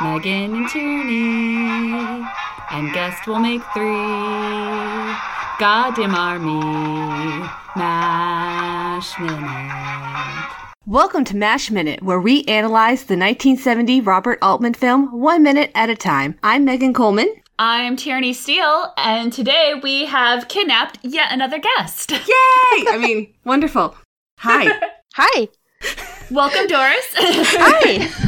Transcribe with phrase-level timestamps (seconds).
[0.00, 2.24] Megan and Tierney,
[2.70, 3.82] and guest will make three.
[5.58, 10.50] Goddamn army, Mash Minute.
[10.86, 15.90] Welcome to MASH Minute, where we analyze the 1970 Robert Altman film one minute at
[15.90, 16.38] a time.
[16.44, 17.34] I'm Megan Coleman.
[17.58, 22.10] I'm Tierney Steele, and today we have kidnapped yet another guest.
[22.12, 22.18] Yay!
[22.30, 23.96] I mean, wonderful.
[24.38, 24.80] Hi.
[25.14, 25.48] Hi.
[26.30, 27.06] Welcome, Doris.
[27.14, 28.26] Hi.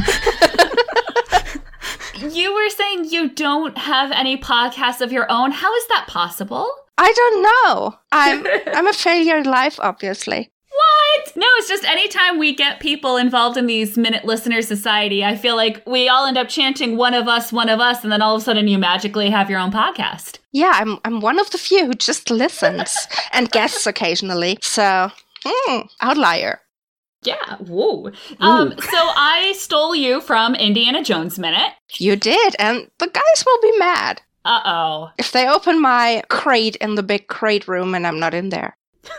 [2.21, 5.51] you were saying you don't have any podcasts of your own.
[5.51, 6.69] How is that possible?
[6.97, 7.95] I don't know.
[8.11, 10.51] I'm I'm a failure in life, obviously.
[10.71, 11.35] What?
[11.35, 15.55] No, it's just anytime we get people involved in these Minute Listener Society, I feel
[15.55, 18.35] like we all end up chanting one of us, one of us, and then all
[18.35, 20.39] of a sudden you magically have your own podcast.
[20.51, 22.95] Yeah, I'm I'm one of the few who just listens
[23.33, 24.57] and guests occasionally.
[24.61, 25.11] So,
[25.45, 26.60] mm, outlier.
[27.23, 28.11] Yeah, whoa.
[28.39, 31.71] Um, so I stole you from Indiana Jones Minute.
[31.97, 35.11] You did, and the guys will be mad Uh oh.
[35.19, 38.75] if they open my crate in the big crate room and I'm not in there.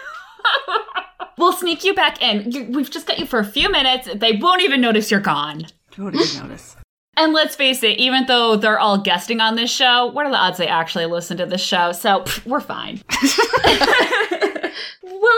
[1.39, 2.53] We'll sneak you back in.
[2.53, 4.07] You, we've just got you for a few minutes.
[4.15, 5.67] They won't even notice you're gone.
[5.97, 6.77] Don't even notice.
[7.15, 10.37] And let's face it, even though they're all guesting on this show, what are the
[10.39, 11.93] odds they actually listen to this show?
[11.93, 13.03] So pff, we're fine.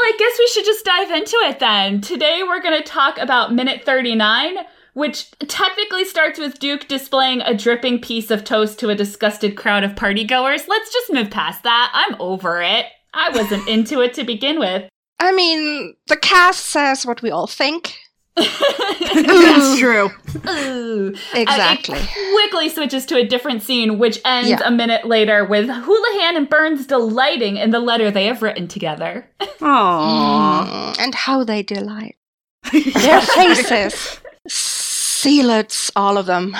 [0.04, 2.02] I guess we should just dive into it then.
[2.02, 4.56] Today we're going to talk about minute 39,
[4.92, 9.82] which technically starts with Duke displaying a dripping piece of toast to a disgusted crowd
[9.82, 10.68] of partygoers.
[10.68, 11.90] Let's just move past that.
[11.94, 12.84] I'm over it.
[13.14, 14.90] I wasn't into it to begin with.
[15.20, 17.98] I mean, the cast says what we all think.
[18.36, 20.10] That's true.
[20.48, 21.14] Ooh.
[21.34, 21.98] Exactly.
[21.98, 24.60] Uh, it quickly switches to a different scene, which ends Yeah.
[24.64, 29.28] a minute later with Houlihan and Burns delighting in the letter they have written together.
[29.40, 30.66] Aww.
[30.66, 32.16] Mm, and how they delight.
[32.72, 34.18] Their faces.
[34.48, 36.56] Sealets, all of them.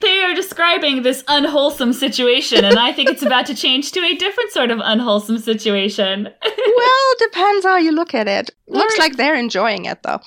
[0.00, 4.14] They are describing this unwholesome situation, and I think it's about to change to a
[4.14, 6.28] different sort of unwholesome situation.
[6.76, 8.50] Well, depends how you look at it.
[8.68, 9.08] Looks Right.
[9.08, 10.20] like they're enjoying it though.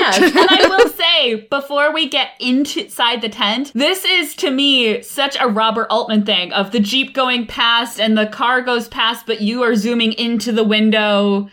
[0.00, 5.02] Yes, and I will say, before we get inside the tent, this is to me
[5.02, 9.26] such a Robert Altman thing of the Jeep going past and the car goes past,
[9.26, 11.48] but you are zooming into the window.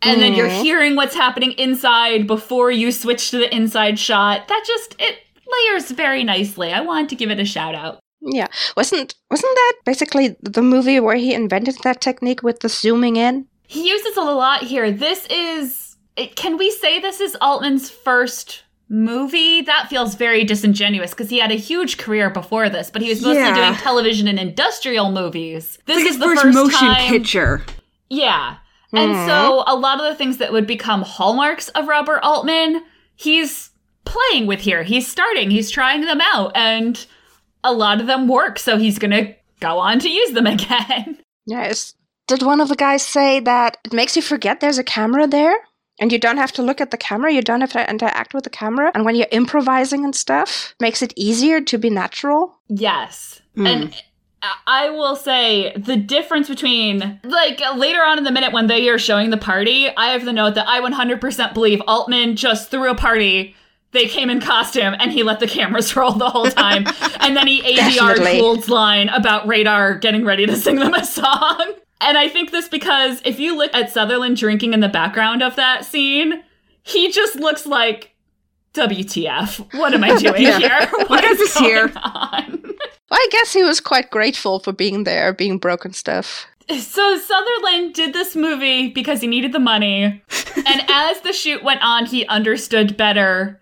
[0.00, 0.62] And then you're Mhm.
[0.62, 4.48] hearing what's happening inside before you switch to the inside shot.
[4.48, 5.18] That just, it
[5.52, 6.72] layers very nicely.
[6.72, 7.98] I wanted to give it a shout out.
[8.20, 8.46] Yeah.
[8.76, 13.46] Wasn't wasn't that basically the movie where he invented that technique with the zooming in?
[13.66, 14.90] He uses it a lot here.
[14.92, 15.96] This is,
[16.36, 19.62] can we say this is Altman's first movie?
[19.62, 23.22] That feels very disingenuous because he had a huge career before this, but he was
[23.22, 23.54] mostly Yeah.
[23.54, 25.78] doing television and industrial movies.
[25.86, 27.08] This like is his the first, first motion time.
[27.08, 27.64] picture.
[28.10, 28.56] Yeah.
[28.92, 29.26] And Mhm.
[29.26, 32.82] so a lot of the things that would become hallmarks of Robert Altman,
[33.16, 33.70] he's
[34.04, 34.82] playing with here.
[34.82, 37.04] He's starting, he's trying them out, and
[37.64, 41.18] a lot of them work, so he's gonna go on to use them again.
[41.46, 41.94] Yes.
[42.28, 45.56] Did one of the guys say that it makes you forget there's a camera there?
[46.00, 48.44] And you don't have to look at the camera, you don't have to interact with
[48.44, 48.90] the camera.
[48.94, 52.58] And when you're improvising and stuff, makes it easier to be natural.
[52.68, 53.40] Yes.
[53.54, 53.66] Hmm.
[53.66, 54.02] And
[54.66, 58.98] I will say the difference between, like, later on in the minute when they are
[58.98, 62.94] showing the party, I have the note that I 100% believe Altman just threw a
[62.96, 63.54] party.
[63.92, 66.86] They came in costume and he let the cameras roll the whole time.
[67.20, 71.74] and then he ADR'd Gould's line about Radar getting ready to sing them a song.
[72.00, 75.56] And I think this because if you look at Sutherland drinking in the background of
[75.56, 76.42] that scene,
[76.82, 78.14] he just looks like
[78.74, 79.74] WTF.
[79.78, 80.58] What am I doing Yeah.
[80.58, 80.88] here?
[81.06, 81.92] What is is this here?
[82.02, 82.64] on?
[83.10, 86.46] I guess he was quite grateful for being there, being broken stuff.
[86.70, 90.04] So Sutherland did this movie because he needed the money.
[90.56, 93.60] and as the shoot went on, he understood better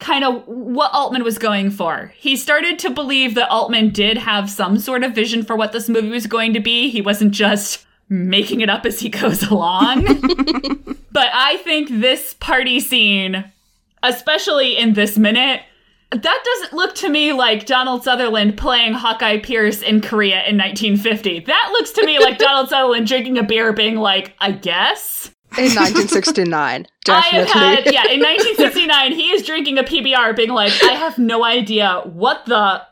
[0.00, 2.12] kind of what Altman was going for.
[2.16, 5.88] He started to believe that Altman did have some sort of vision for what this
[5.88, 6.88] movie was going to be.
[6.88, 10.04] He wasn't just making it up as he goes along.
[11.12, 13.44] but I think this party scene,
[14.02, 15.62] especially in this minute,
[16.10, 21.40] that doesn't look to me like Donald Sutherland playing Hawkeye Pierce in Korea in 1950.
[21.40, 25.32] That looks to me like Donald Sutherland drinking a beer, being like, I guess.
[25.58, 27.76] In 1969, I have definitely.
[27.76, 32.02] had, yeah, in 1969, he is drinking a PBR, being like, I have no idea
[32.04, 32.82] what the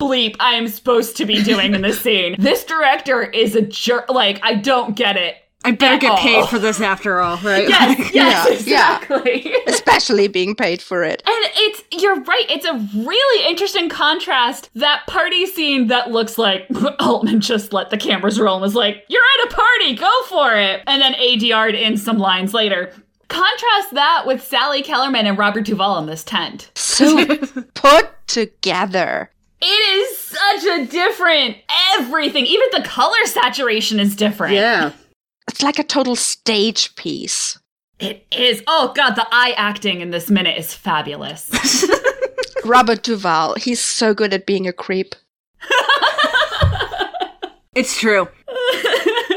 [0.00, 2.36] bleep I am supposed to be doing in this scene.
[2.38, 4.08] This director is a jerk.
[4.10, 5.34] Like, I don't get it.
[5.64, 6.16] I better At get all.
[6.18, 7.68] paid for this after all, right?
[7.68, 8.54] Yes, yes, Yeah, yeah.
[9.00, 9.54] exactly.
[9.66, 11.20] Especially being paid for it.
[11.26, 12.46] And it's you're right.
[12.48, 14.70] It's a really interesting contrast.
[14.74, 16.66] That party scene that looks like
[17.00, 20.54] Altman just let the cameras roll and was like, "You're at a party, go for
[20.54, 22.92] it," and then ADR'd in some lines later.
[23.26, 26.70] Contrast that with Sally Kellerman and Robert Duvall in this tent.
[26.76, 27.26] So
[27.74, 29.30] put together.
[29.60, 31.56] It is such a different
[31.96, 32.46] everything.
[32.46, 34.54] Even the color saturation is different.
[34.54, 34.92] Yeah.
[35.48, 37.58] It's like a total stage piece.
[37.98, 38.62] It is.
[38.66, 41.50] Oh god, the eye acting in this minute is fabulous.
[42.64, 45.14] Robert Duvall, he's so good at being a creep.
[47.78, 48.26] It's true.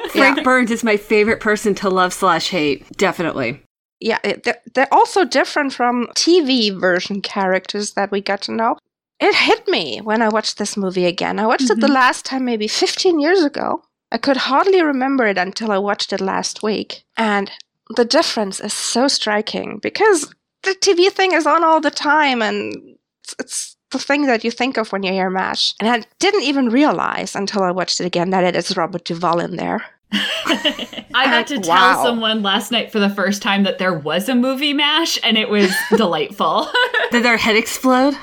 [0.10, 2.90] Frank Burns is my favorite person to love slash hate.
[2.98, 3.62] Definitely.
[4.00, 8.78] Yeah, they're, they're also different from TV version characters that we got to know.
[9.20, 11.38] It hit me when I watched this movie again.
[11.38, 11.94] I watched it the mm-hmm.
[11.94, 13.84] last time maybe 15 years ago.
[14.12, 17.04] I could hardly remember it until I watched it last week.
[17.18, 17.50] And
[17.96, 22.98] the difference is so striking because the TV thing is on all the time and
[23.24, 25.76] it's, it's the thing that you think of when you hear MASH.
[25.80, 29.40] And I didn't even realize until I watched it again that it is Robert Duvall
[29.40, 29.84] in there.
[30.14, 32.04] I had to tell Wow.
[32.04, 35.50] someone last night for the first time that there was a movie mash and it
[35.50, 36.70] was delightful.
[37.12, 38.16] Did their head explode?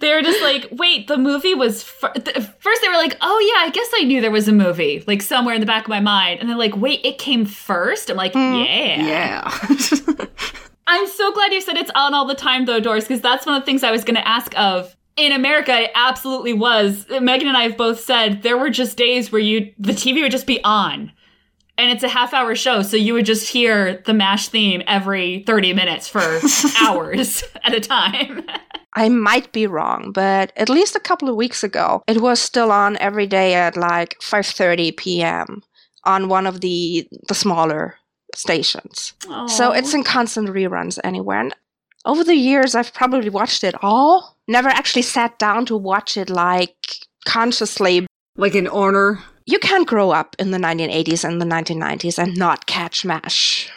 [0.00, 1.82] They were just like, wait, the movie was.
[1.82, 2.12] Fir-.
[2.12, 5.22] First, they were like, oh, yeah, I guess I knew there was a movie, like
[5.22, 6.40] somewhere in the back of my mind.
[6.40, 8.10] And they're like, wait, it came first?
[8.10, 8.54] I'm like, hmm.
[8.54, 9.02] yeah.
[9.02, 10.26] Yeah.
[10.86, 13.56] I'm so glad you said it's on all the time, though, Doris, because that's one
[13.56, 14.96] of the things I was going to ask of.
[15.16, 17.04] In America, it absolutely was.
[17.08, 20.30] Megan and I have both said there were just days where you the TV would
[20.30, 21.12] just be on.
[21.76, 25.44] And it's a half hour show, so you would just hear the MASH theme every
[25.46, 26.20] 30 minutes for
[26.80, 28.46] hours at a time.
[28.98, 32.72] I might be wrong, but at least a couple of weeks ago, it was still
[32.72, 35.62] on every day at like 5:30 p.m.
[36.04, 37.82] on one of the the smaller
[38.34, 39.12] stations.
[39.46, 41.40] So it's in constant reruns anywhere.
[41.40, 41.54] And
[42.04, 44.36] over the years, I've probably watched it all.
[44.48, 46.76] Never actually sat down to watch it like
[47.24, 48.06] consciously.
[48.36, 49.18] like an honor.
[49.46, 53.70] You can't grow up in the 1980s and the 1990s and not catch MASH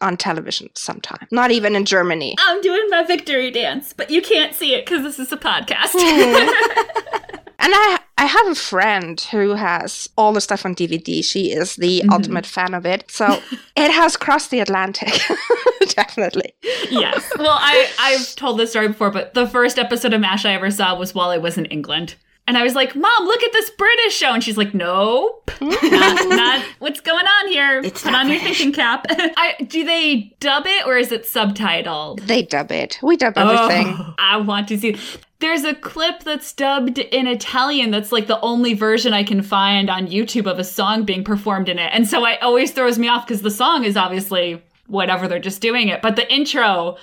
[0.00, 1.26] on television sometime.
[1.30, 2.36] Not even in Germany.
[2.38, 5.90] I'm doing my victory dance, but you can't see it because this is a podcast.
[5.94, 7.34] Hmm.
[7.58, 11.24] And I I have a friend who has all the stuff on DVD.
[11.24, 12.12] She is the mm-hmm.
[12.12, 13.10] ultimate fan of it.
[13.10, 13.26] So
[13.76, 15.20] it has crossed the Atlantic.
[15.88, 16.54] Definitely.
[16.88, 17.30] yes.
[17.36, 20.70] Well, I I've told this story before, but the first episode of MASH I ever
[20.70, 22.14] saw was while I was in England.
[22.48, 24.32] And I was like, Mom, look at this British show.
[24.32, 25.50] And she's like, Nope.
[25.58, 25.68] Hmm?
[25.68, 27.80] not, not what's going on here.
[27.84, 29.04] It's Put on your thinking cap.
[29.10, 32.26] I, do they dub it or is it subtitled?
[32.26, 32.98] They dub it.
[33.02, 33.94] We dub everything.
[33.98, 34.96] Oh, I want to see.
[35.40, 39.90] There's a clip that's dubbed in Italian that's like the only version I can find
[39.90, 41.90] on YouTube of a song being performed in it.
[41.92, 45.60] And so it always throws me off because the song is obviously whatever, they're just
[45.60, 46.00] doing it.
[46.00, 46.96] But the intro,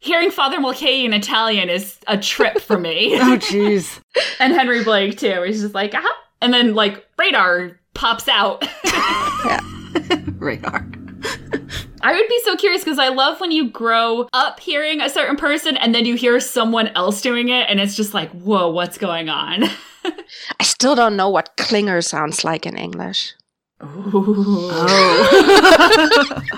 [0.00, 3.14] hearing Father Mulcahy in Italian is a trip for me.
[3.20, 4.00] Oh, jeez.
[4.40, 5.42] and Henry Blake too.
[5.42, 6.16] He's just like, ah.
[6.40, 8.64] And then like radar pops out.
[10.38, 10.86] Radar.
[12.00, 15.36] I would be so curious because I love when you grow up hearing a certain
[15.36, 18.96] person and then you hear someone else doing it and it's just like, whoa, what's
[18.96, 19.64] going on?
[20.04, 23.34] I still don't know what Klinger sounds like in English.
[23.82, 24.70] Oh.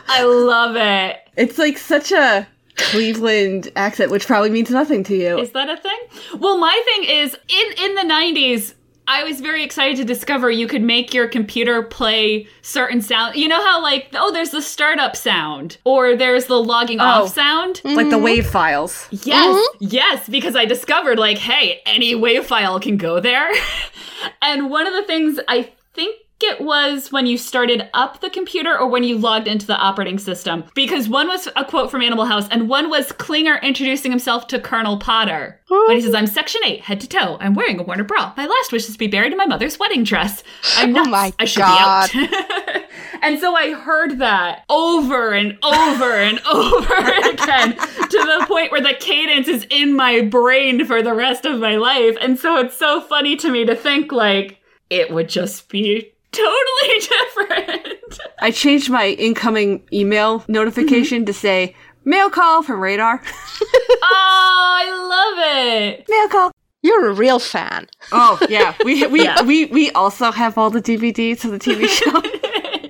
[0.06, 1.16] I love it.
[1.36, 2.46] it's like such a
[2.90, 5.38] Cleveland accent, which probably means nothing to you.
[5.38, 5.98] Is that a thing?
[6.38, 8.74] Well, my thing is in in the 90s
[9.08, 13.34] I was very excited to discover you could make your computer play certain sound.
[13.36, 17.04] You know how like oh there's the startup sound or there's the logging Oh.
[17.04, 17.80] off sound?
[17.84, 18.24] like the mm-hmm.
[18.24, 19.08] wave files.
[19.10, 19.76] Yes, mm-hmm.
[19.80, 23.50] yes, because I discovered like, hey, any WAV file can go there.
[24.42, 28.78] and one of the things I think it was when you started up the computer
[28.78, 32.24] or when you logged into the operating system, because one was a quote from Animal
[32.24, 35.60] House and one was Klinger introducing himself to Colonel Potter.
[35.68, 37.38] When he says, I'm section 8, head to toe.
[37.40, 38.34] I'm wearing a Warner bra.
[38.36, 40.42] My last wish is to be buried in my mother's wedding dress.
[40.76, 41.10] I'm oh nuts.
[41.10, 42.10] my I should God.
[42.12, 42.82] be out.
[43.22, 46.94] and so I heard that over and over and over
[47.30, 51.58] again to the point where the cadence is in my brain for the rest of
[51.58, 52.16] my life.
[52.20, 54.58] And so it's so funny to me to think like
[54.90, 58.18] it would just be totally different.
[58.40, 61.26] I changed my incoming email notification mm-hmm.
[61.26, 63.22] to say mail call from Radar.
[63.62, 66.06] oh, I love it.
[66.08, 66.50] mail call.
[66.82, 67.86] You're a real fan.
[68.10, 69.42] Oh yeah, we we Yeah.
[69.42, 72.22] we we also have all the DVDs of the TV show.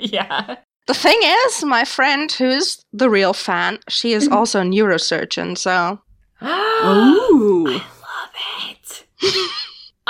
[0.00, 0.56] yeah.
[0.86, 4.34] The thing is, my friend who's the real fan, she is mm-hmm.
[4.34, 6.00] also a neurosurgeon, so
[6.42, 8.32] Ooh, I love
[8.70, 9.04] it.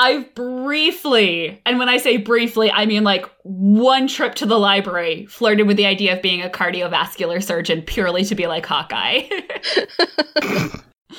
[0.02, 5.26] I've briefly, and when I say briefly, I mean like one trip to the library,
[5.26, 9.28] flirted with the idea of being a cardiovascular surgeon purely to be like Hawkeye.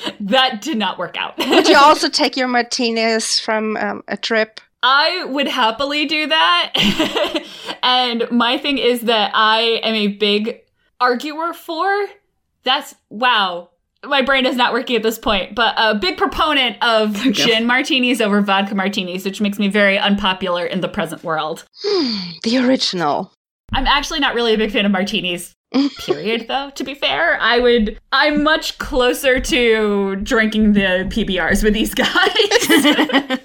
[0.20, 1.38] that did not work out.
[1.38, 4.60] Would you also take your Martinez from um, a trip?
[4.82, 7.42] I would happily do that.
[7.82, 10.60] and my thing is that I am a big
[11.00, 12.06] arguer for
[12.64, 13.70] that's wow.
[14.06, 18.20] My brain is not working at this point, but a big proponent of gin martinis
[18.20, 21.64] over vodka martinis, which makes me very unpopular in the present world.
[21.82, 23.32] Hmm, the original.
[23.72, 25.54] I'm actually not really a big fan of martinis.
[26.06, 27.38] Period, though, to be fair.
[27.40, 32.08] I would, I'm much closer to drinking the PBRs with these guys.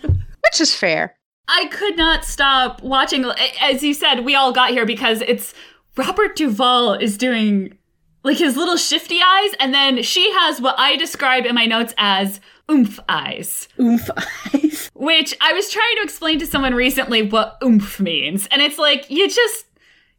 [0.43, 1.15] Which is fair.
[1.47, 3.25] I could not stop watching.
[3.61, 5.55] As you said, we all got here because it's
[5.97, 7.75] Robert Duvall is doing
[8.23, 11.93] like his little shifty eyes, and then she has what I describe in my notes
[11.97, 13.67] as oomph eyes.
[13.79, 14.09] Oomph
[14.53, 14.89] eyes.
[14.93, 18.47] Which I was trying to explain to someone recently what oomph means.
[18.51, 19.65] And it's like, you just,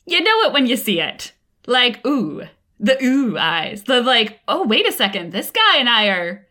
[0.07, 1.33] you know it when you see it.
[1.66, 2.42] Like, ooh,
[2.78, 3.85] the ooh eyes.
[3.85, 6.47] The like, oh, wait a second, this guy and I are,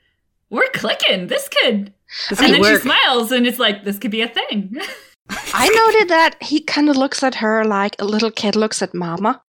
[0.50, 1.28] we're clicking.
[1.28, 1.94] This could,
[2.30, 2.76] This and then work.
[2.76, 4.78] she smiles and it's like, this could be a thing.
[5.30, 8.94] I noted that he kind of looks at her like a little kid looks at
[8.94, 9.42] mama.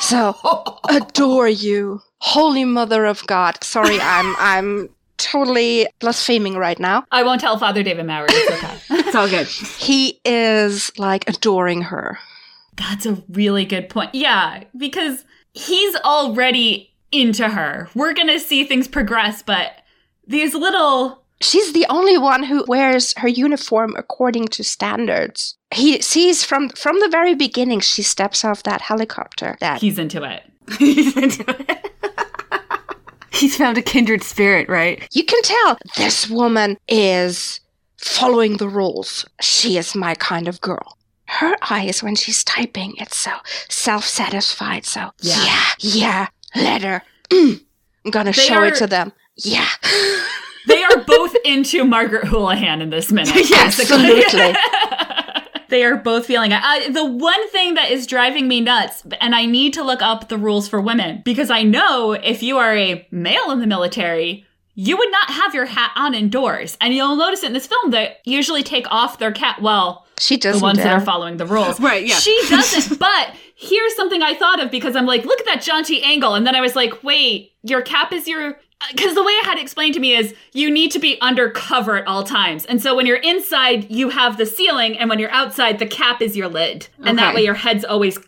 [0.00, 0.34] So,
[0.88, 3.62] adore you, holy mother of God.
[3.62, 7.04] Sorry, I'm I'm totally blaspheming right now.
[7.12, 8.26] I won't tell Father David Maurer.
[8.28, 8.76] It's okay.
[9.10, 9.48] It's all good.
[9.48, 12.18] He is like adoring her.
[12.76, 14.14] That's a really good point.
[14.14, 17.88] Yeah, because he's already into her.
[17.94, 19.72] We're going to see things progress, but
[20.26, 21.19] these little.
[21.42, 25.56] She's the only one who wears her uniform according to standards.
[25.72, 30.22] He sees from from the very beginning she steps off that helicopter that He's into
[30.22, 30.42] it.
[30.78, 31.86] He's into it.
[33.32, 35.06] He's found a kindred spirit, right?
[35.12, 37.60] you can tell this woman is
[37.96, 39.24] following the rules.
[39.40, 40.98] She is my kind of girl.
[41.26, 43.30] Her eyes when she's typing, it's so
[43.68, 44.84] self-satisfied.
[44.84, 45.42] So Yeah.
[45.44, 47.02] yeah, yeah, let her.
[47.30, 47.60] Mm.
[48.04, 49.12] I'm gonna They show are- it to them.
[49.36, 49.68] Yeah.
[50.70, 53.34] They are both into Margaret Houlihan in this minute.
[53.50, 54.54] Yes, absolutely.
[55.68, 56.60] they are both feeling it.
[56.62, 60.28] I, the one thing that is driving me nuts, and I need to look up
[60.28, 64.46] the rules for women because I know if you are a male in the military,
[64.74, 66.76] you would not have your hat on indoors.
[66.80, 69.60] And you'll notice in this film that usually take off their cap.
[69.60, 70.62] Well, She the doesn't.
[70.62, 71.78] ones that are uh, following the rules.
[71.90, 72.14] Right, yeah.
[72.16, 72.98] She doesn't.
[72.98, 76.34] but here's something I thought of because I'm like, look at that jaunty angle.
[76.34, 78.58] And then I was like, wait, your cap is your.
[78.90, 81.98] Because the way it had it explained to me is you need to be undercover
[81.98, 82.64] at all times.
[82.64, 84.98] And so when you're inside, you have the ceiling.
[84.98, 86.88] And when you're outside, the cap is your lid.
[87.04, 88.18] And that way your head's always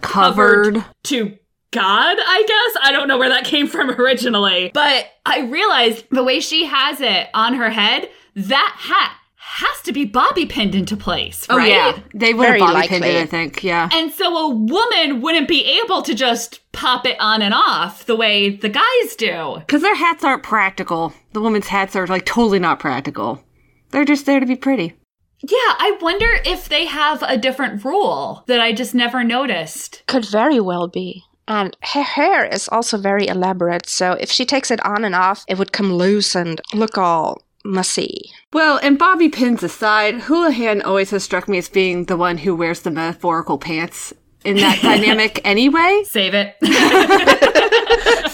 [0.00, 0.74] Covered.
[0.76, 1.36] covered to
[1.70, 2.82] God, I guess.
[2.84, 4.70] I don't know where that came from originally.
[4.72, 9.14] But I realized the way she has it on her head, that hat
[9.48, 13.04] has to be bobby pinned into place, Oh yeah, they would Very have bobby pinned
[13.04, 13.22] it.
[13.22, 13.64] I think.
[13.64, 13.88] Yeah.
[13.92, 18.16] And so a woman wouldn't be able to just pop it on and off the
[18.16, 19.56] way the guys do.
[19.58, 21.12] Because their hats aren't practical.
[21.32, 23.42] The women's hats are like totally not practical.
[23.90, 24.94] They're just there to be pretty.
[25.40, 30.02] Yeah, I wonder if they have a different rule that I just never noticed.
[30.06, 31.22] Could very well be.
[31.46, 35.44] And her hair is also very elaborate, so if she takes it on and off,
[35.48, 38.30] it would come loose and look all mussy.
[38.52, 42.54] Well, and bobby pins aside, Houlihan always has struck me as being the one who
[42.54, 44.12] wears the metaphorical pants
[44.44, 46.02] in that dynamic anyway.
[46.06, 46.56] Save it.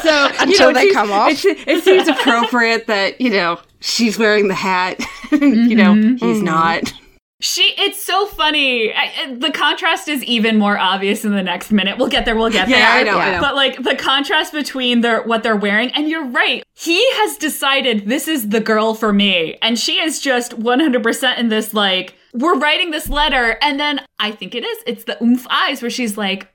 [0.04, 1.45] So Until it they come off.
[1.45, 5.00] It, it seems appropriate that you know she's wearing the hat.
[5.33, 6.16] you know mm-hmm.
[6.16, 6.45] he's mm-hmm.
[6.45, 6.93] not.
[7.41, 8.95] She, it's so funny.
[8.95, 11.99] I, the contrast is even more obvious in the next minute.
[11.99, 12.37] We'll get there.
[12.37, 13.00] We'll get Yeah, there.
[13.00, 13.41] I know, I know.
[13.41, 16.62] But like the contrast between their what they're wearing, and you're right.
[16.75, 21.49] He has decided this is the girl for me, and she is just 100% in
[21.49, 21.75] this.
[21.75, 24.79] Like we're writing this letter, and then I think it is.
[24.87, 26.49] It's the oomph eyes where she's like,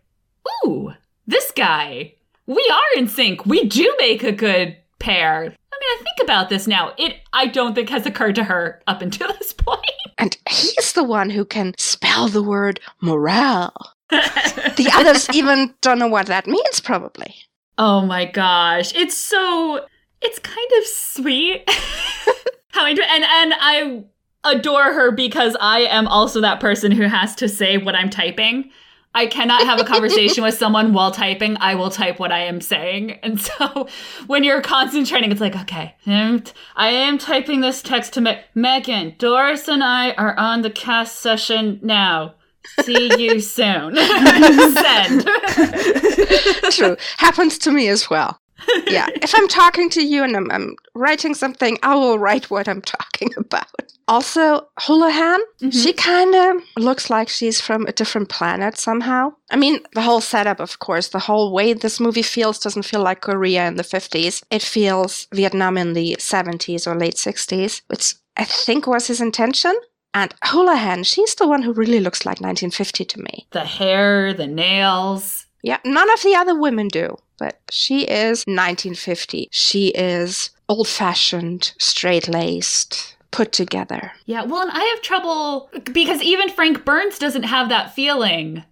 [0.65, 0.93] "Ooh,
[1.27, 2.13] this guy.
[2.47, 3.45] We are in sync.
[3.45, 5.55] We do make a good pair."
[5.89, 6.93] I think about this now.
[6.97, 9.85] It I don't think has occurred to her up until this point.
[10.21, 13.93] And he's the one who can spell the word morale.
[14.09, 17.33] The others even don't know what that means, probably.
[17.77, 18.93] Oh my gosh.
[18.95, 19.85] It's so
[20.21, 21.63] it's kind of sweet.
[22.71, 24.03] How I do and and I
[24.43, 28.71] adore her because I am also that person who has to say what I'm typing.
[29.15, 31.57] I cannot have a conversation with someone while typing.
[31.57, 33.11] I will type what I am saying.
[33.23, 33.87] And so
[34.27, 36.43] when you're concentrating, it's like, okay, t-
[36.75, 39.15] I am typing this text to Me- Megan.
[39.17, 42.35] Doris and I are on the cast session now.
[42.81, 43.95] See you soon.
[44.73, 45.27] Send.
[46.71, 46.95] True.
[47.17, 48.39] Happens to me as well.
[48.87, 52.67] Yeah, if I'm talking to you and I'm, I'm, writing something, I will write what
[52.67, 53.67] I'm talking about.
[54.07, 55.69] Also, Houlihan, mm-hmm.
[55.69, 59.31] she kind of looks like she's from a different planet somehow.
[59.51, 63.01] I mean, the whole setup, of course, the whole way this movie feels doesn't feel
[63.01, 64.43] like Korea in the 50s.
[64.49, 69.75] It feels Vietnam in the 70s or late 60s, which I think was his intention.
[70.13, 73.47] And Houlihan, she's the one who really looks like 1950 to me.
[73.51, 75.45] The hair, the nails.
[75.61, 79.49] Yeah, none of the other women do but she is 1950.
[79.51, 84.11] She is old fashioned, straight laced, put together.
[84.25, 88.63] Yeah, well, and I have trouble because even Frank Burns doesn't have that feeling.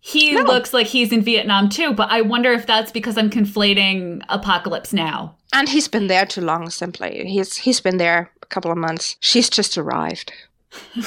[0.00, 0.42] He no.
[0.42, 4.92] looks like he's in Vietnam too, but I wonder if that's because I'm conflating Apocalypse
[4.92, 5.34] Now.
[5.52, 7.24] And he's been there too long, simply.
[7.26, 9.16] He's he's been there a couple of months.
[9.20, 10.32] She's just arrived.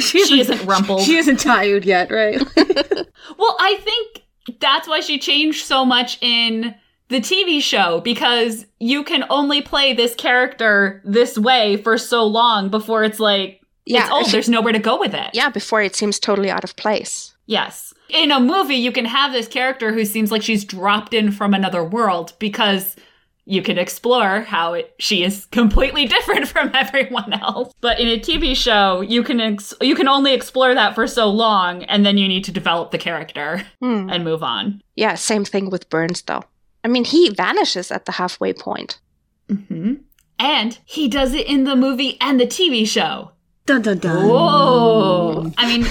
[0.00, 1.02] she, she isn't rumpled.
[1.06, 2.40] She isn't tired yet, right?
[2.56, 4.22] well, I think
[4.60, 6.74] that's why she changed so much in
[7.08, 12.68] the TV show because you can only play this character this way for so long
[12.68, 14.26] before it's like yeah, it's old.
[14.26, 15.30] There's nowhere to go with it.
[15.32, 17.34] Yeah, before it seems totally out of place.
[17.46, 17.92] Yes.
[18.08, 21.52] In a movie, you can have this character who seems like she's dropped in from
[21.52, 22.96] another world because
[23.44, 27.74] you can explore how it, she is completely different from everyone else.
[27.80, 31.28] But in a TV show, you can ex- you can only explore that for so
[31.28, 34.08] long, and then you need to develop the character hmm.
[34.10, 34.82] and move on.
[34.96, 36.44] Yeah, same thing with Burns, though.
[36.84, 39.00] I mean, he vanishes at the halfway point.
[39.48, 39.94] Mm-hmm.
[40.38, 43.32] And he does it in the movie and the TV show.
[43.66, 44.28] Dun dun dun.
[44.28, 45.52] Whoa!
[45.56, 45.86] I mean,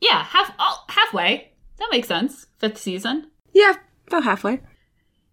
[0.00, 1.52] yeah, half oh, halfway.
[1.78, 2.46] That makes sense.
[2.58, 3.30] Fifth season.
[3.52, 3.74] Yeah,
[4.06, 4.60] about halfway.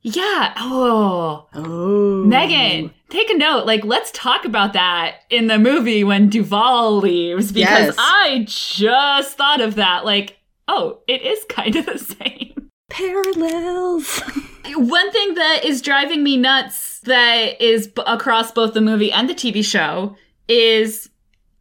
[0.04, 0.54] Yeah.
[0.58, 1.48] Oh.
[1.54, 2.24] Oh.
[2.26, 3.66] Megan, take a note.
[3.66, 7.96] Like, let's talk about that in the movie when Duvall leaves because yes.
[7.98, 10.04] I just thought of that.
[10.04, 12.70] Like, oh, it is kind of the same.
[12.90, 14.20] Parallels.
[14.76, 19.30] One thing that is driving me nuts that is b- across both the movie and
[19.30, 20.16] the TV show
[20.48, 21.10] is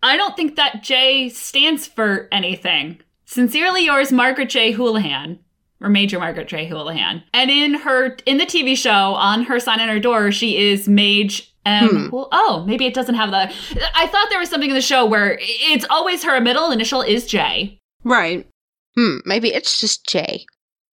[0.02, 3.00] I don't think that J stands for anything.
[3.25, 4.72] Sincerely yours, Margaret J.
[4.72, 5.38] Houlihan
[5.83, 6.66] or Major Margaret J.
[6.66, 7.23] Houlihan.
[7.35, 10.88] And in her in the TV show, on her sign on her door, she is
[10.88, 11.88] Mage M.
[11.88, 12.11] Hmm.
[12.11, 13.53] Well, oh, maybe it doesn't have that.
[13.95, 17.27] I thought there was something in the show where it's always her middle initial is
[17.27, 17.79] J.
[18.05, 18.49] Right.
[18.97, 19.18] Hmm.
[19.25, 20.45] Maybe it's just J.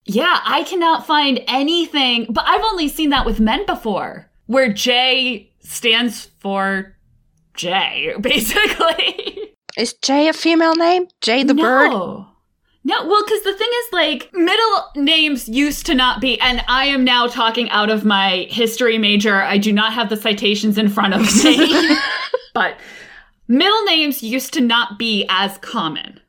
[0.06, 5.52] Yeah, I cannot find anything, but I've only seen that with men before, where J
[5.60, 6.96] stands for
[7.54, 9.54] J, basically.
[9.78, 11.08] Is J a female name?
[11.22, 11.62] J the no.
[11.62, 12.26] bird?
[12.90, 16.86] No, well, because the thing is, like, middle names used to not be, and I
[16.86, 19.44] am now talking out of my history major.
[19.44, 21.96] I do not have the citations in front of me.
[22.56, 22.78] but
[23.48, 26.20] middle names used to not be as common.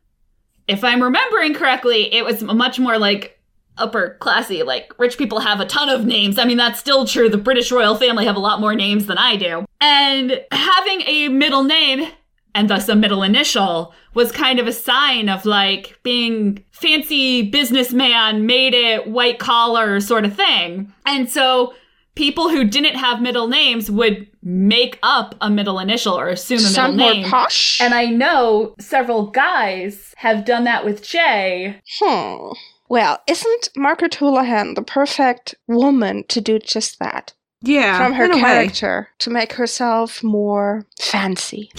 [0.68, 3.40] If I'm remembering correctly, it was much more like
[3.78, 6.38] upper classy, like rich people have a ton of names.
[6.38, 7.30] I mean, that's still true.
[7.30, 9.64] The British royal family have a lot more names than I do.
[9.80, 12.06] And having a middle name
[12.54, 18.46] and thus a middle initial was kind of a sign of like being fancy businessman,
[18.46, 20.92] made it white collar sort of thing.
[21.06, 21.74] And so
[22.14, 26.62] people who didn't have middle names would make up a middle initial or assume a
[26.62, 27.22] Some middle name.
[27.22, 27.80] More posh.
[27.80, 31.80] And I know several guys have done that with Jay.
[31.98, 32.52] Hmm.
[32.88, 37.34] Well, isn't Margaret Houlihan the perfect woman to do just that?
[37.62, 37.98] Yeah.
[37.98, 39.16] From her character way.
[39.18, 41.70] to make herself more fancy.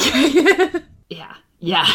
[1.09, 1.35] yeah.
[1.59, 1.87] Yeah.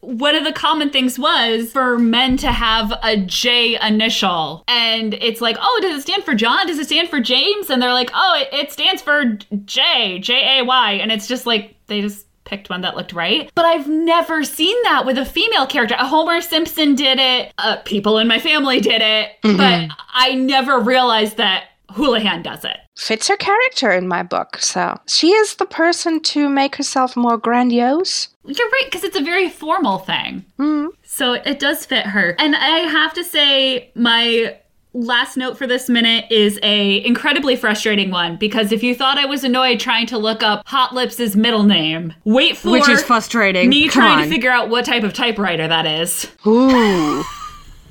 [0.00, 4.62] One of the common things was for men to have a J initial.
[4.68, 6.66] And it's like, oh, does it stand for John?
[6.66, 7.70] Does it stand for James?
[7.70, 10.92] And they're like, oh, it, it stands for J, J A Y.
[10.92, 13.50] And it's just like, they just picked one that looked right.
[13.54, 15.96] But I've never seen that with a female character.
[15.96, 19.56] Homer Simpson did it, uh, people in my family did it, mm-hmm.
[19.56, 22.76] but I never realized that Houlihan does it.
[22.96, 27.36] Fits her character in my book, so she is the person to make herself more
[27.36, 28.28] grandiose.
[28.44, 30.44] You're right, because it's a very formal thing.
[30.58, 30.88] Mm-hmm.
[31.02, 32.36] So it does fit her.
[32.38, 34.56] And I have to say, my
[34.92, 39.26] last note for this minute is a incredibly frustrating one because if you thought I
[39.26, 43.68] was annoyed trying to look up Hot Lips' middle name, wait for which is frustrating.
[43.68, 44.24] Me Come trying on.
[44.24, 46.30] to figure out what type of typewriter that is.
[46.46, 47.24] Ooh.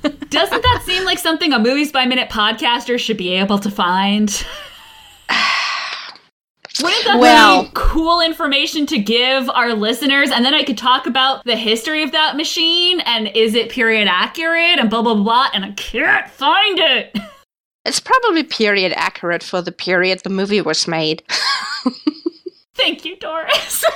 [0.28, 4.44] Doesn't that seem like something a movies by minute podcaster should be able to find?
[6.82, 10.30] Wouldn't that well, be cool information to give our listeners?
[10.30, 14.08] And then I could talk about the history of that machine and is it period
[14.08, 15.48] accurate and blah, blah, blah.
[15.54, 17.16] And I can't find it.
[17.86, 21.22] It's probably period accurate for the period the movie was made.
[22.76, 23.84] Thank you, Doris.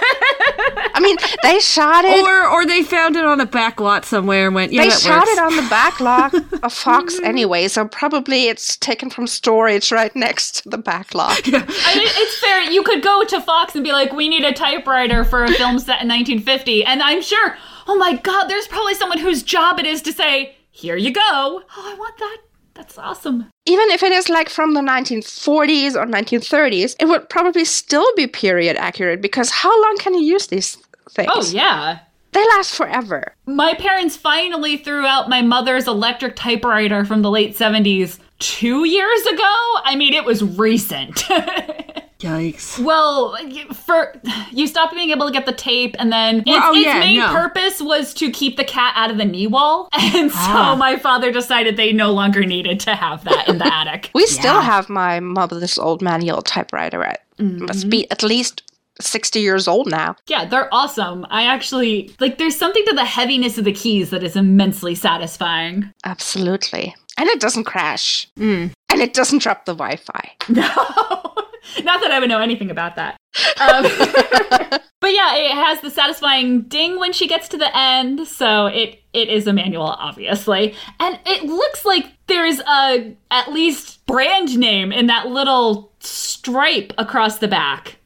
[0.94, 2.24] I mean, they shot it.
[2.24, 5.00] Or or they found it on a back lot somewhere and went, yeah, they that
[5.00, 5.30] shot works.
[5.32, 10.14] it on the back lot of Fox anyway, so probably it's taken from storage right
[10.14, 11.40] next to the back lot.
[11.46, 11.50] I
[11.96, 12.62] mean, it's fair.
[12.70, 15.78] You could go to Fox and be like, "We need a typewriter for a film
[15.78, 17.56] set in 1950," and I'm sure.
[17.88, 21.20] Oh my God, there's probably someone whose job it is to say, "Here you go."
[21.22, 22.36] Oh, I want that.
[22.78, 23.50] That's awesome.
[23.66, 28.28] Even if it is like from the 1940s or 1930s, it would probably still be
[28.28, 30.76] period accurate because how long can you use these
[31.10, 31.28] things?
[31.34, 31.98] Oh yeah.
[32.32, 33.34] They last forever.
[33.46, 39.26] My parents finally threw out my mother's electric typewriter from the late 70s two years
[39.26, 39.54] ago.
[39.82, 41.24] I mean, it was recent.
[42.20, 42.78] Yikes.
[42.82, 44.12] well, y- for
[44.50, 46.98] you stopped being able to get the tape, and then its, Well, oh, its yeah,
[46.98, 47.28] main no.
[47.32, 50.76] purpose was to keep the cat out of the knee wall, and so Ah.
[50.76, 54.10] my father decided they no longer needed to have that in the attic.
[54.14, 57.02] We still have my mother's old manual typewriter.
[57.02, 58.62] It must be at least
[59.00, 60.16] 60 years old now.
[60.26, 61.24] Yeah, they're awesome.
[61.30, 62.38] I actually like.
[62.38, 65.92] There's something to the heaviness of the keys that is immensely satisfying.
[66.04, 66.96] Absolutely.
[67.16, 68.26] And it doesn't crash.
[68.36, 70.32] And it doesn't drop the Wi Fi.
[70.48, 71.34] No,
[71.84, 73.16] not that I would know anything about that.
[73.60, 73.82] Um,
[75.00, 79.02] but yeah, it has the satisfying ding when she gets to the end, so it
[79.12, 84.92] it is a manual, obviously, and it looks like there's a at least brand name
[84.92, 87.98] in that little stripe across the back.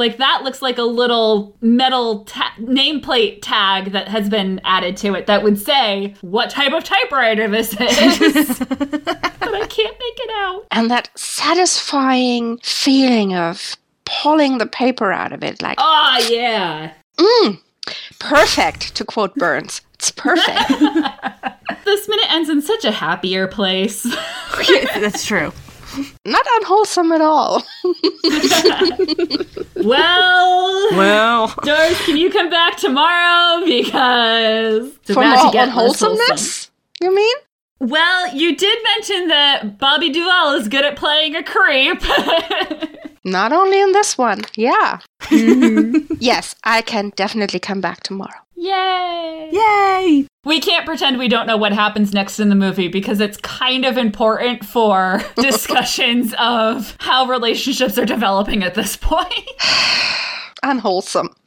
[0.00, 5.12] Like that looks like a little metal ta- nameplate tag that has been added to
[5.14, 8.58] it that would say what type of typewriter this is.
[8.58, 10.66] but I can't make it out.
[10.70, 16.92] And that satisfying feeling of pulling the paper out of it, like, Oh yeah.
[17.18, 17.60] mm,
[18.18, 19.82] perfect, to quote Burns.
[19.94, 20.70] It's perfect.
[21.84, 24.02] This minute ends in such a happier place.
[24.94, 25.52] That's true.
[26.24, 27.62] Not unwholesome at all.
[29.76, 35.66] well, Well, Doris, can you come back tomorrow because it's For about more to get
[35.66, 36.12] less wholesome.
[36.12, 37.36] unwholesomeness, you mean?
[37.80, 42.02] Well, you did mention that Bobby Duvall is good at playing a creep.
[43.24, 45.00] Not only in this one, yeah.
[45.22, 46.14] Mm-hmm.
[46.20, 48.40] yes, I can definitely come back tomorrow.
[48.62, 49.48] Yay!
[49.50, 50.26] yay!
[50.44, 53.86] We can't pretend we don't know what happens next in the movie because it's kind
[53.86, 59.50] of important for discussions of how relationships are developing at this point.
[60.62, 61.34] Unwholesome.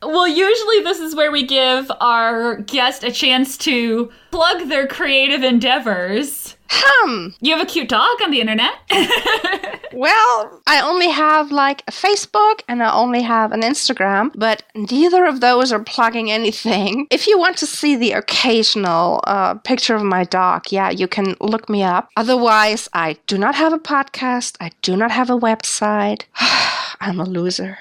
[0.00, 5.42] Well, usually this is where we give our guest a chance to plug their creative
[5.42, 6.47] endeavors.
[6.70, 7.28] Hmm.
[7.40, 8.74] You have a cute dog on the internet.
[9.98, 15.24] Well, I only have like a Facebook and I only have an Instagram, but neither
[15.24, 17.08] of those are plugging anything.
[17.10, 21.34] If you want to see the occasional uh, picture of my dog, yeah, you can
[21.40, 22.10] look me up.
[22.16, 24.56] Otherwise, I do not have a podcast.
[24.60, 26.22] I do not have a website.
[27.00, 27.78] I'm a loser.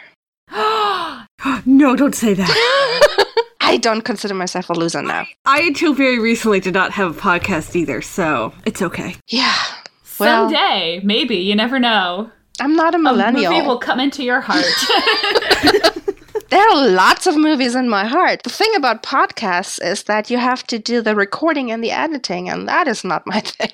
[1.66, 2.50] No, don't say that.
[3.68, 5.28] I don't consider myself a loser now.
[5.46, 9.16] I, until very recently, did not have a podcast either, so it's okay.
[9.28, 9.56] Yeah.
[10.20, 12.32] Well, Someday, maybe, you never know.
[12.62, 13.52] I'm not a millennial.
[13.52, 14.64] A movie will come into your heart.
[16.50, 18.44] There are lots of movies in my heart.
[18.44, 22.50] The thing about podcasts is that you have to do the recording and the editing,
[22.50, 23.72] and that is not my thing.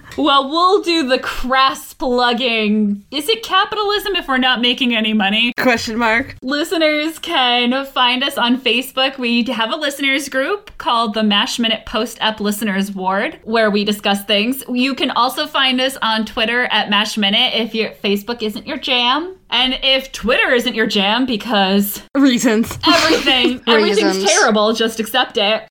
[0.16, 3.04] well, we'll do the crass plugging.
[3.10, 5.52] Is it capitalism if we're not making any money?
[5.58, 6.36] Question mark.
[6.42, 9.18] Listeners can find us on Facebook.
[9.18, 13.84] We have a listeners group called the Mash Minute Post Op Listeners Ward where we
[13.84, 14.62] discuss things.
[14.68, 18.78] You can also find us on Twitter at Mash Minute if your Facebook isn't your
[18.78, 19.36] jam.
[19.48, 22.76] And if Twitter isn't your jam because Reasons.
[22.86, 25.68] everything everything's terrible, just accept it.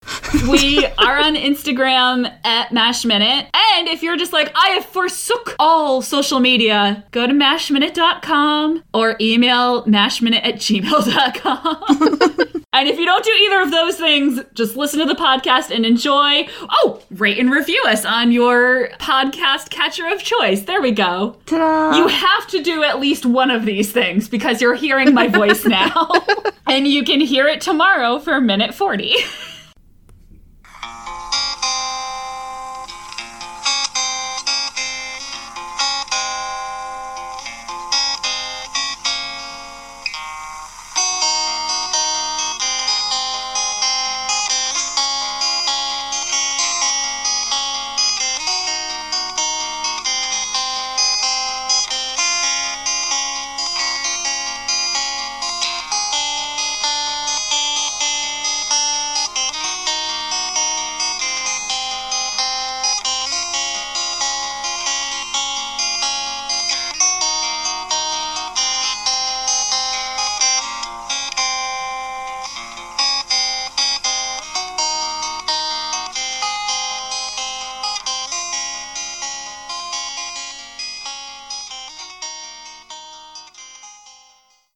[0.49, 3.47] We are on Instagram at Mash Minute.
[3.53, 9.15] And if you're just like, I have forsook all social media, go to mashminute.com or
[9.21, 12.63] email mashminute at gmail.com.
[12.74, 15.86] and if you don't do either of those things, just listen to the podcast and
[15.86, 16.48] enjoy.
[16.69, 20.63] Oh, rate and review us on your podcast catcher of choice.
[20.63, 21.38] There we go.
[21.45, 21.98] Ta-da!
[21.98, 25.65] You have to do at least one of these things because you're hearing my voice
[25.65, 26.12] now.
[26.67, 29.15] and you can hear it tomorrow for minute 40.